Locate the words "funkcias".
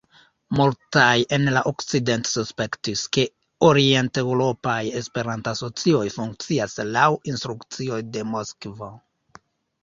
6.17-6.75